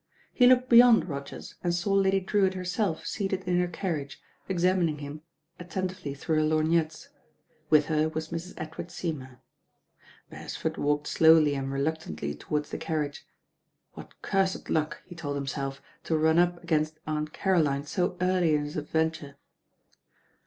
He 0.33 0.47
looked 0.47 0.67
beyond 0.67 1.07
Rogers 1.07 1.53
and 1.63 1.75
saw 1.75 1.93
Lady 1.93 2.19
Drewitt 2.19 2.55
herself 2.55 3.05
seated 3.05 3.43
in 3.43 3.59
her 3.59 3.67
carriage, 3.67 4.19
examining 4.49 4.97
him 4.97 5.21
attentively 5.59 6.15
through 6.15 6.37
her 6.37 6.41
lorgnettes. 6.41 7.09
With 7.69 7.85
her 7.85 8.09
was 8.09 8.29
Mrs. 8.29 8.55
Edward 8.57 8.89
Sey 8.89 9.11
mour.' 9.11 9.41
Beresford 10.31 10.77
walked 10.77 11.05
slowly 11.05 11.53
and 11.53 11.71
reluctantly 11.71 12.33
towards 12.33 12.71
the 12.71 12.79
carriage. 12.79 13.27
What 13.93 14.23
cursed 14.23 14.71
luck, 14.71 15.03
he 15.05 15.13
told 15.13 15.35
himself, 15.35 15.83
to 16.05 16.17
run 16.17 16.39
up 16.39 16.63
against 16.63 16.97
Aunt 17.05 17.31
Caroline 17.31 17.83
so 17.85 18.17
early 18.21 18.55
in 18.55 18.63
his 18.65 18.77
ad 18.79 18.87
venture. 18.87 19.35